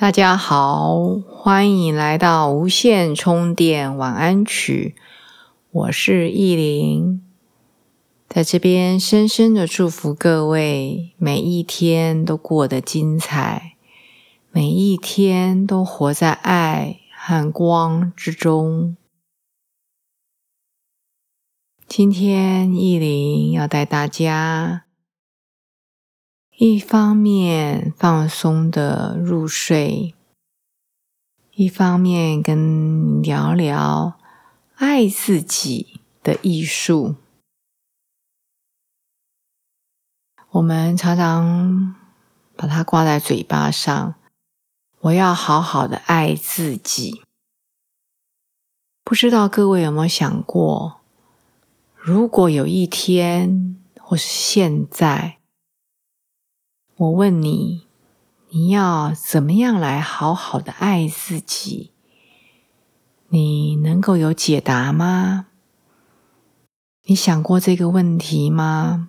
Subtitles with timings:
[0.00, 4.96] 大家好，欢迎来到无线充电晚安曲。
[5.70, 7.20] 我是意林，
[8.26, 13.74] 在这边深深的祝福各位，每一天都过得精彩，
[14.50, 18.96] 每一天都活在爱和光之中。
[21.86, 24.84] 今天意林要带大家。
[26.62, 30.14] 一方面放松的入睡，
[31.54, 34.18] 一方面跟你聊聊
[34.74, 37.14] 爱自己的艺术。
[40.50, 41.96] 我们常常
[42.54, 44.16] 把它挂在嘴巴上，
[45.00, 47.22] 我要好好的爱自己。
[49.02, 51.00] 不知道各位有没有想过，
[51.94, 55.39] 如果有一天，或是现在。
[57.00, 57.86] 我问你，
[58.50, 61.92] 你要怎么样来好好的爱自己？
[63.30, 65.46] 你能够有解答吗？
[67.04, 69.08] 你想过这个问题吗？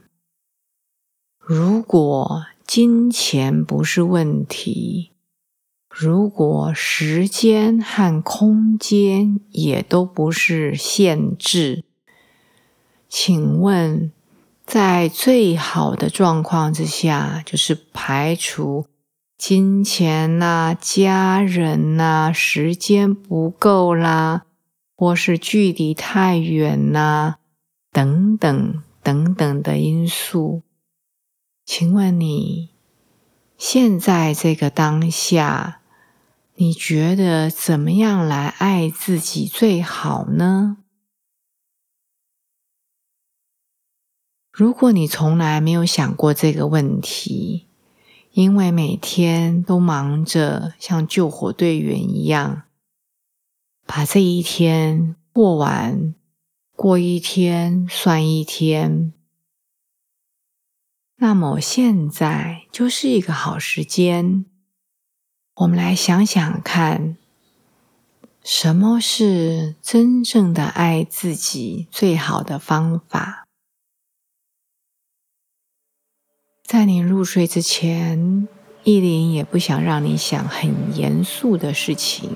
[1.37, 5.11] 如果金钱不是问题，
[5.89, 11.83] 如果时间和空间也都不是限制，
[13.09, 14.13] 请问？
[14.65, 18.85] 在最好的状况之下，就是排除
[19.37, 24.43] 金钱呐、家人呐、时间不够啦，
[24.95, 27.35] 或是距离太远呐，
[27.91, 30.61] 等等等等的因素。
[31.65, 32.69] 请问你
[33.57, 35.81] 现在这个当下，
[36.55, 40.77] 你觉得怎么样来爱自己最好呢？
[44.51, 47.67] 如果你从来没有想过这个问题，
[48.31, 52.63] 因为每天都忙着像救火队员一样，
[53.85, 56.13] 把这一天过完，
[56.75, 59.13] 过一天算一天，
[61.15, 64.45] 那么现在就是一个好时间，
[65.55, 67.15] 我们来想想看，
[68.43, 73.40] 什么是真正的爱自己最好的方法。
[76.71, 78.47] 在你入睡之前，
[78.85, 82.29] 意林也不想让你想很严肃的事情，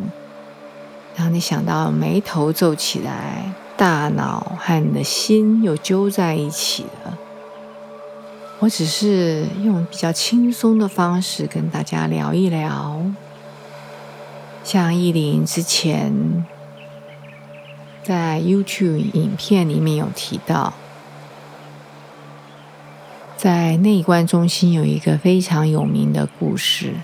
[1.16, 7.18] 让你想到眉头皱起来，大脑和你的心又揪在一起了。
[8.60, 13.02] 我只是用比较轻松的方式跟大家聊一聊，
[14.66, 16.46] 像意林之前
[18.04, 20.74] 在 YouTube 影片里面有提到。
[23.46, 26.96] 在内观中心有一个非常有名的故事。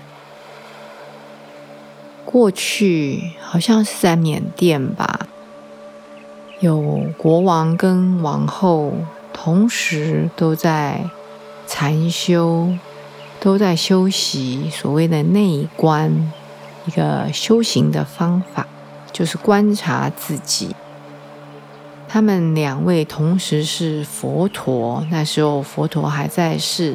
[2.24, 5.28] 过去好像是在缅甸吧，
[6.58, 8.92] 有国王跟王后
[9.32, 11.08] 同时都在
[11.68, 12.70] 禅修，
[13.38, 16.32] 都在修习所谓的内观，
[16.86, 18.66] 一个修行的方法，
[19.12, 20.74] 就是观察自己。
[22.12, 26.94] 他们两位同时是佛陀，那时候佛陀还在世。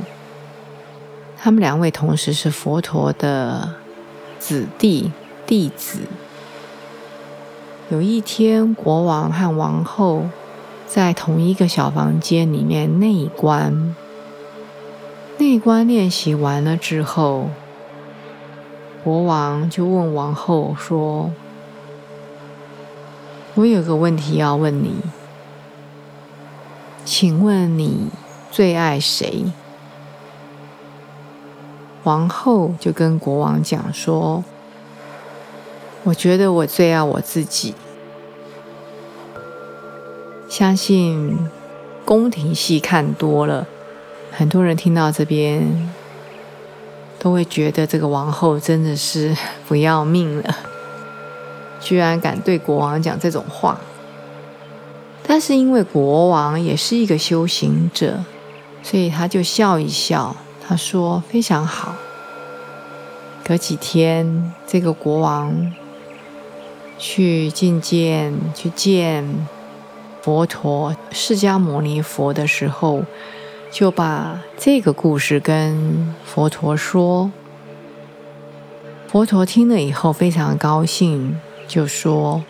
[1.40, 3.68] 他们两位同时是佛陀的
[4.38, 5.12] 子弟
[5.48, 6.02] 弟子。
[7.90, 10.30] 有一天，国王和王后
[10.86, 13.96] 在同一个小房间里面内观。
[15.40, 17.50] 内观练习完了之后，
[19.04, 21.31] 国王就问王后说。
[23.57, 24.94] 我有个问题要问你，
[27.04, 28.12] 请问你
[28.51, 29.45] 最爱谁？
[32.04, 34.44] 王后就跟国王讲说
[36.06, 37.74] ：“我觉得我最爱我自己。”
[40.48, 41.50] 相信
[42.06, 43.65] 宫廷戏看多了，
[44.31, 45.92] 很多人听到这边
[47.18, 49.36] 都会觉得这个王后真的是
[49.68, 50.56] 不要命了。
[51.79, 53.79] 居然敢对国王讲这种话，
[55.24, 58.19] 但是因为国王也是一个修行者，
[58.83, 60.35] 所以他就笑一笑。
[60.68, 61.95] 他说：“非常好。”
[63.47, 65.71] 隔几天，这个国王
[66.97, 69.47] 去觐见、去见
[70.21, 73.03] 佛陀、释迦牟尼佛的时候，
[73.71, 77.31] 就把这个故事跟佛陀说。
[79.07, 82.44] 佛陀听了以后非常高兴，就说：“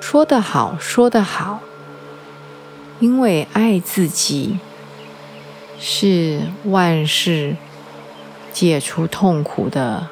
[0.00, 1.60] 说得好，说得好。
[3.00, 4.58] 因为爱自己
[5.78, 7.56] 是万事
[8.52, 10.08] 解除痛苦的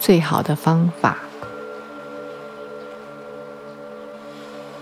[0.00, 1.18] 最好的方法。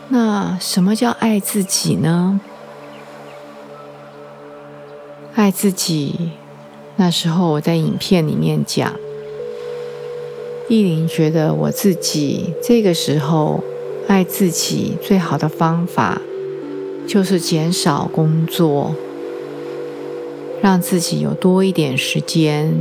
[0.08, 2.40] 那什么叫爱自己呢？
[5.34, 6.30] 爱自己，
[6.96, 8.92] 那时候我在影片里面讲。”
[10.68, 13.62] 意林觉得，我自己这个时候
[14.06, 16.22] 爱自己最好的方法，
[17.06, 18.94] 就是减少工作，
[20.62, 22.74] 让自己有多一点时间，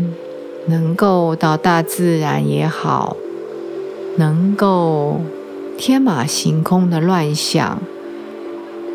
[0.68, 3.18] 能够到大自然也好，
[4.16, 5.18] 能够
[5.78, 7.82] 天马行空的乱想，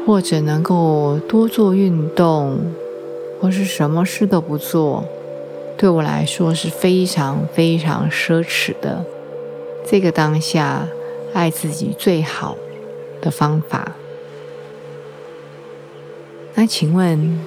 [0.07, 2.59] 或者能够多做运动，
[3.39, 5.05] 或是什么事都不做。
[5.79, 9.05] 对我来说是非常非常奢侈的。
[9.87, 10.89] 这个当下
[11.33, 12.59] 爱自己最好
[13.23, 13.93] 的方法。
[16.55, 17.39] 那请问，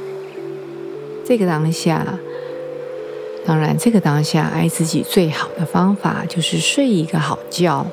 [1.26, 2.18] 这个当下，
[3.46, 7.86] 当然，这个当下爱自己最好的方法就是睡一个好觉。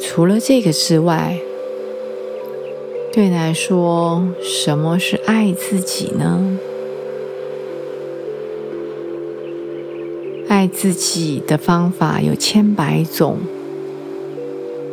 [0.00, 1.36] 除了这个之外，
[3.12, 6.58] 对你来说，什么是爱自己呢？
[10.64, 13.36] 爱自己的方法有千百种，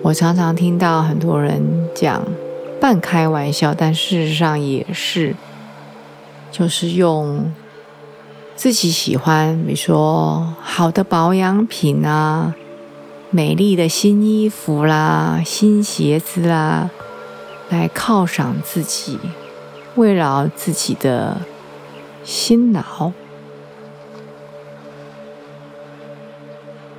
[0.01, 2.21] 我常常听到很多人讲
[2.81, 5.33] 半开玩笑，但事实上也是，
[6.51, 7.49] 就是用
[8.53, 12.53] 自己喜欢，比如说好的保养品啊、
[13.29, 16.89] 美丽的新衣服啦、新鞋子啦，
[17.69, 19.17] 来犒赏自己，
[19.95, 21.37] 慰劳自己的
[22.25, 23.13] 辛劳。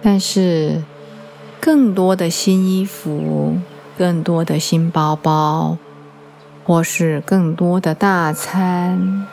[0.04, 0.82] 但是，
[1.60, 3.56] 更多的新衣服，
[3.96, 5.78] 更多的新包包，
[6.64, 9.28] 或是更多的大餐，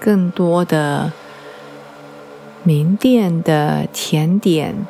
[0.00, 1.12] 更多的
[2.62, 4.86] 名店的甜点，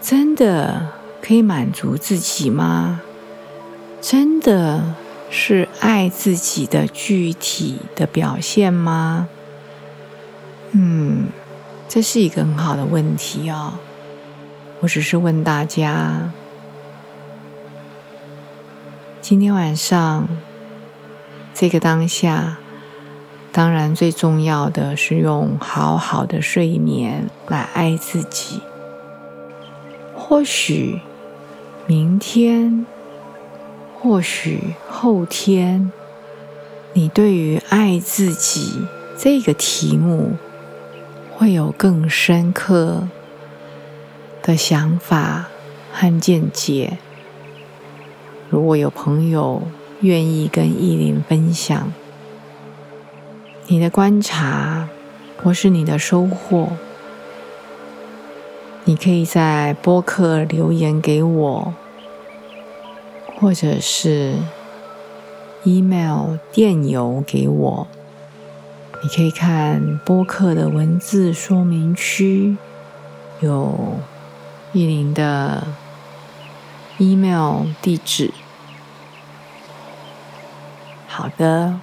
[0.00, 0.90] 真的
[1.20, 3.00] 可以满足自己吗？
[4.00, 4.94] 真的
[5.30, 9.28] 是爱自己的具体的表现吗？
[10.70, 11.26] 嗯。
[11.90, 13.72] 这是一个很好的问题哦。
[14.78, 16.30] 我只是问大家，
[19.20, 20.28] 今天晚上
[21.52, 22.58] 这个当下，
[23.50, 28.60] 当然最重要的是用好好的睡眠来爱自己。
[30.14, 31.00] 或许
[31.88, 32.86] 明天，
[33.98, 35.90] 或许后天，
[36.92, 38.86] 你对于爱自己
[39.18, 40.36] 这个题目。
[41.40, 43.08] 会有更深刻
[44.42, 45.48] 的想法
[45.90, 46.98] 和见解。
[48.50, 49.62] 如果有朋友
[50.02, 51.94] 愿意跟意林分享
[53.68, 54.90] 你的观察
[55.42, 56.72] 或是你的收获，
[58.84, 61.74] 你可以在播客留言给我，
[63.38, 64.34] 或者是
[65.64, 67.86] email 电邮给我。
[69.02, 72.54] 你可以看播客的文字说明区，
[73.40, 73.98] 有
[74.72, 75.66] 意林的
[76.98, 78.30] email 地址。
[81.08, 81.80] 好的，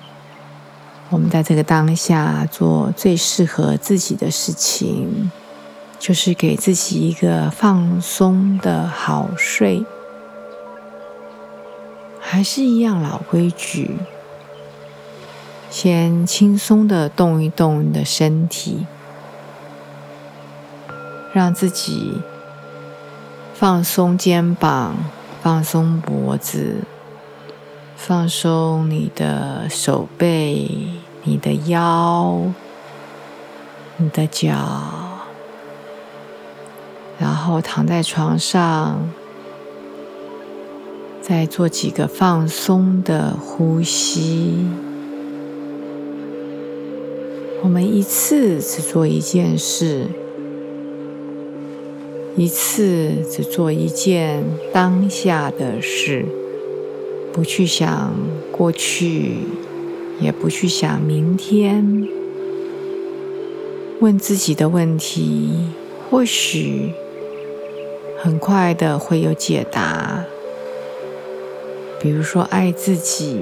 [1.09, 5.31] 我们在这个当下做最适合自己的事情，
[5.97, 9.83] 就是给自己一个放松的好睡。
[12.21, 13.95] 还是一样老规矩。
[15.69, 18.87] 先轻松的动一动你的身体，
[21.33, 22.21] 让自己
[23.53, 24.95] 放松肩膀，
[25.41, 26.77] 放松脖子，
[27.95, 30.69] 放松你的手背、
[31.23, 32.41] 你的腰、
[33.97, 34.55] 你的脚，
[37.19, 39.09] 然后躺在床上，
[41.21, 44.65] 再做几个放松的呼吸。
[47.63, 50.05] 我们一次只做一件事，
[52.35, 56.23] 一次只做一件当下的事，
[57.33, 58.13] 不去想
[58.51, 59.37] 过去，
[60.19, 62.07] 也不去想明天。
[63.99, 65.49] 问自己的问题，
[66.09, 66.91] 或许
[68.19, 70.23] 很快的会有解答。
[71.99, 73.39] 比如说，爱自己，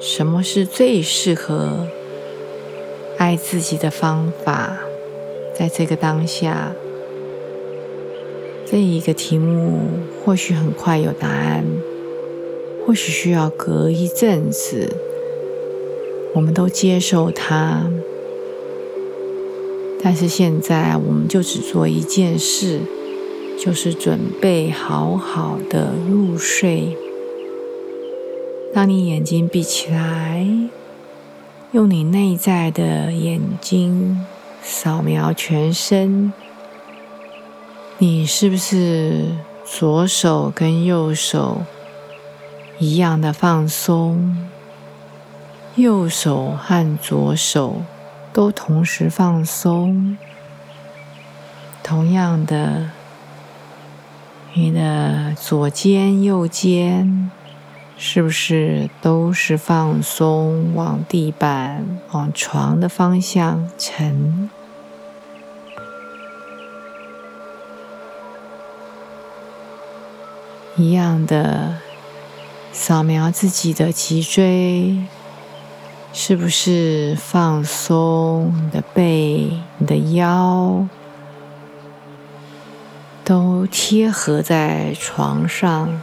[0.00, 1.86] 什么是最适合
[3.22, 4.78] 爱自己的方法？
[5.56, 6.72] 在这个当下，
[8.66, 9.78] 这一个题目
[10.24, 11.64] 或许很快有答案，
[12.84, 14.88] 或许需要隔一阵子，
[16.34, 17.88] 我们都接受它。
[20.02, 22.80] 但是现在，我们就只做一件事，
[23.56, 26.96] 就是准备好好的入睡。
[28.74, 30.44] 当你眼睛闭起来，
[31.72, 34.26] 用你内在的眼睛
[34.62, 36.30] 扫描全身，
[37.96, 41.62] 你是不是左手跟右手
[42.78, 44.36] 一样的放松？
[45.76, 47.80] 右手和左手
[48.34, 50.18] 都同时放松。
[51.82, 52.90] 同样的，
[54.52, 57.30] 你的左肩、右肩。
[58.04, 64.50] 是不是都是放松，往地板、往床的方向沉？
[70.74, 71.76] 一样的，
[72.72, 74.96] 扫描自己的脊椎，
[76.12, 78.52] 是不是放松？
[78.64, 80.88] 你的背、你的腰
[83.22, 86.02] 都贴合在床上。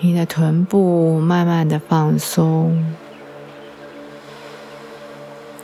[0.00, 2.94] 你的臀部慢慢的放松，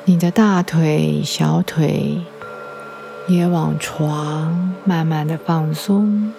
[0.05, 2.21] 你的大腿、小腿
[3.29, 6.33] 也往床慢慢的放松。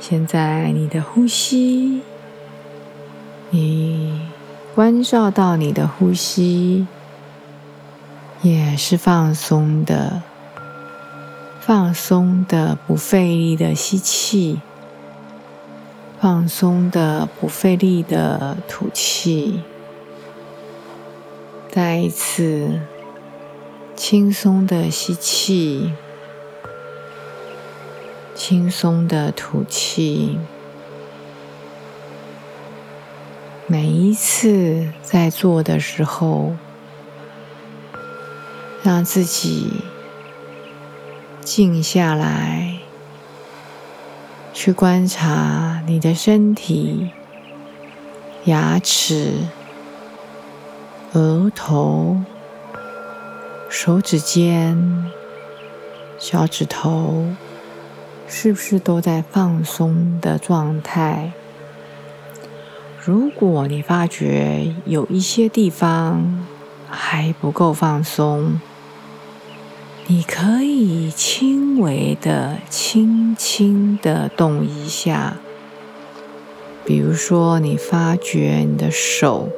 [0.00, 2.02] 现在你的呼吸，
[3.50, 4.28] 你
[4.74, 6.86] 关照到你的呼吸
[8.42, 10.22] 也是放松的。
[11.68, 14.58] 放松的、不费力的吸气，
[16.18, 19.60] 放松的、不费力的吐气。
[21.70, 22.80] 再一次
[23.94, 25.92] 轻松的吸气，
[28.34, 30.38] 轻松的吐气。
[33.66, 36.54] 每一次在做的时候，
[38.82, 39.70] 让自己。
[41.50, 42.78] 静下来，
[44.52, 47.08] 去观察你的身体、
[48.44, 49.32] 牙齿、
[51.14, 52.18] 额头、
[53.70, 55.06] 手指尖、
[56.18, 57.24] 小指头，
[58.28, 61.32] 是不是都在放松的状态？
[63.02, 66.44] 如果你发觉有一些地方
[66.90, 68.60] 还不够放松，
[70.10, 75.36] 你可以轻微的、轻轻的动一下，
[76.82, 79.50] 比如说，你发觉你的手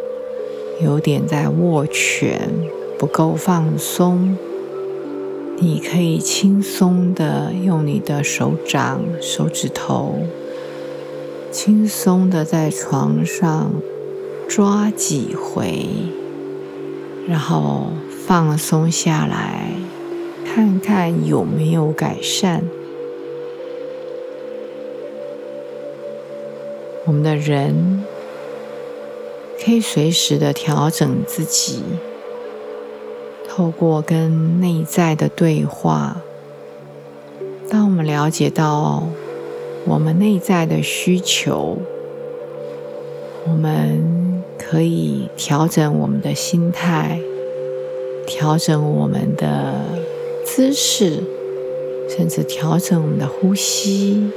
[0.83, 2.51] 有点在握拳，
[2.99, 4.37] 不够放松，
[5.59, 10.17] 你可以轻松的用你的手掌、手指头，
[11.53, 13.71] 轻松的在床上
[14.49, 15.87] 抓几回，
[17.29, 17.93] 然后
[18.27, 19.71] 放松下来。
[20.53, 22.65] 看看有没有改善。
[27.07, 28.05] 我们的人
[29.65, 31.85] 可以随时的调整自己，
[33.49, 36.21] 透过跟内在的对话。
[37.69, 39.05] 当我们了解到
[39.87, 41.79] 我们内在的需求，
[43.47, 47.21] 我们可以调整我们的心态，
[48.27, 49.75] 调整我们的。
[50.53, 51.23] 姿势，
[52.09, 54.33] 甚至调整我们的呼吸。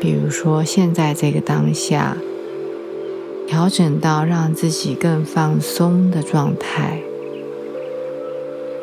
[0.00, 2.16] 比如说，现在这个当下，
[3.46, 7.00] 调整到让自己更放松的状态，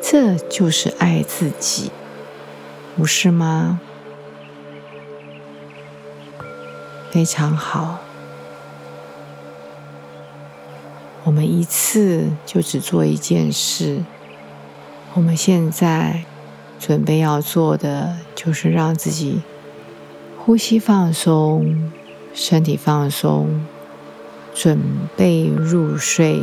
[0.01, 1.91] 这就是爱自己，
[2.95, 3.81] 不是吗？
[7.11, 7.99] 非常好。
[11.25, 14.01] 我们一次就只做一件事。
[15.13, 16.23] 我们现在
[16.79, 19.41] 准备要做的，就是让自己
[20.37, 21.91] 呼吸放松，
[22.33, 23.65] 身体放松，
[24.53, 24.79] 准
[25.17, 26.41] 备入睡。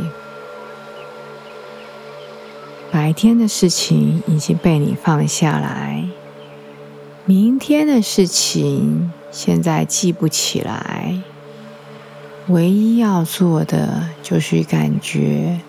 [2.91, 6.07] 白天的事情已经被你放下来，
[7.25, 11.21] 明天的事情现在记不起来。
[12.47, 15.59] 唯一要做的，就是感觉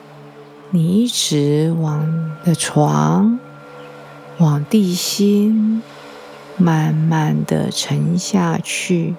[0.72, 3.40] 你一直往的床、
[4.38, 5.82] 往地心
[6.56, 9.16] 慢慢的沉下去，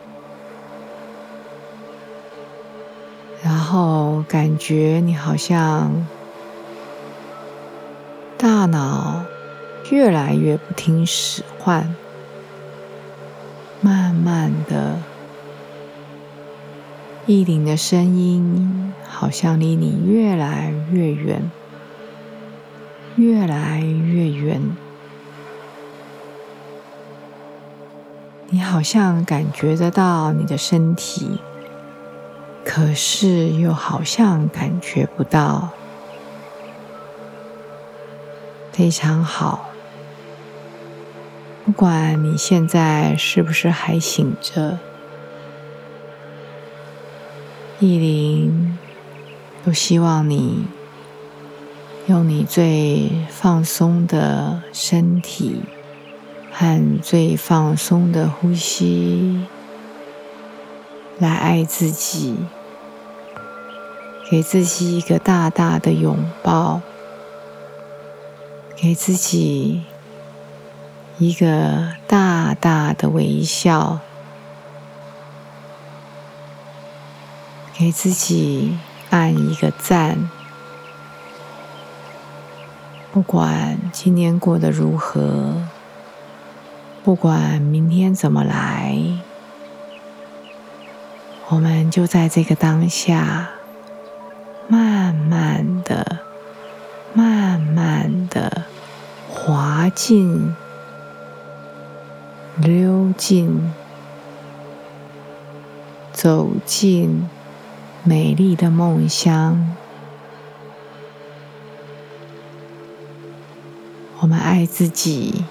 [3.44, 6.08] 然后感觉你好像
[8.38, 9.26] 大脑
[9.90, 11.94] 越来越不听使唤，
[13.82, 15.11] 慢慢的。
[17.32, 21.50] 意林的声音好像离你越来越远，
[23.16, 24.62] 越来越远。
[28.50, 31.40] 你好像感觉得到你的身体，
[32.66, 35.70] 可是又好像感觉不到。
[38.74, 39.70] 非常好，
[41.64, 44.78] 不管你现在是不是还醒着。
[47.84, 48.78] 意林
[49.66, 50.68] 都希望你
[52.06, 55.64] 用你最放松的身体
[56.52, 59.48] 和最放松的呼吸
[61.18, 62.36] 来爱自己，
[64.30, 66.82] 给自己一个大大的拥抱，
[68.76, 69.82] 给自己
[71.18, 74.02] 一个大大的微笑。
[77.82, 78.78] 给自己
[79.10, 80.30] 按一个赞，
[83.12, 85.56] 不管今天过得如何，
[87.04, 88.96] 不管明天怎么来，
[91.48, 93.50] 我们就在这个当下，
[94.68, 96.20] 慢慢的、
[97.16, 98.66] 慢慢的
[99.28, 100.56] 滑进、
[102.58, 103.74] 溜进、
[106.14, 107.28] 走进。
[108.04, 109.76] 美丽的梦乡，
[114.20, 115.44] 我们爱自己。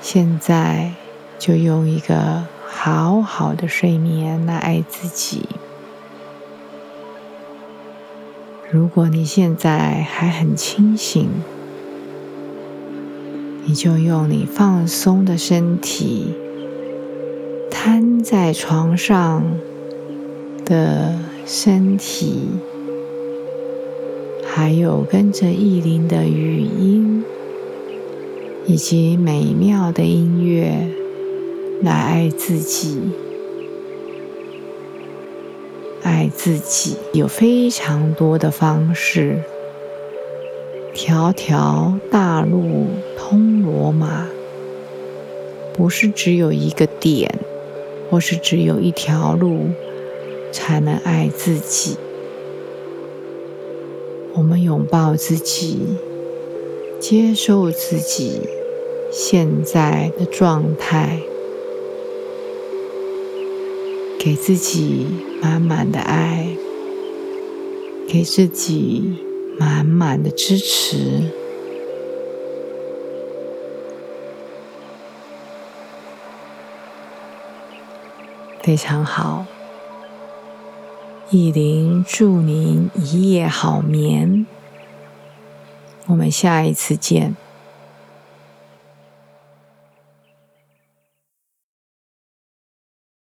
[0.00, 0.90] 现在
[1.38, 5.48] 就用一个好好的睡眠来爱自己。
[8.68, 11.30] 如果你现在还很清醒，
[13.64, 16.34] 你就用你放松的身体
[17.70, 19.44] 瘫在床上。
[20.64, 22.48] 的身体，
[24.44, 27.24] 还有跟着意林的语音，
[28.66, 30.88] 以及美妙的音乐，
[31.82, 33.00] 来爱自己。
[36.02, 39.40] 爱自己有非常多的方式，
[40.92, 44.26] 条条大路通罗马，
[45.72, 47.32] 不是只有一个点，
[48.10, 49.66] 或是只有一条路。
[50.52, 51.96] 才能爱自己。
[54.34, 55.80] 我们拥抱自己，
[57.00, 58.40] 接受自己
[59.10, 61.20] 现在的状态，
[64.18, 65.06] 给自己
[65.42, 66.56] 满满的爱，
[68.06, 69.16] 给自己
[69.58, 71.24] 满满的支持，
[78.62, 79.44] 非常好。
[81.32, 84.46] 意林祝您一夜好眠，
[86.04, 87.34] 我们下一次见。